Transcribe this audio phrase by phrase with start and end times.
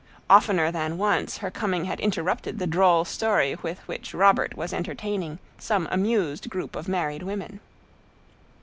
[0.31, 5.37] Oftener than once her coming had interrupted the droll story with which Robert was entertaining
[5.59, 7.59] some amused group of married women.